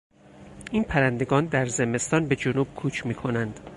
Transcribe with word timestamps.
این 0.71 0.83
پرندگان 0.83 1.45
در 1.45 1.65
زمستان 1.65 2.27
به 2.27 2.35
جنوب 2.35 2.75
کوچ 2.75 3.05
میکنند. 3.05 3.59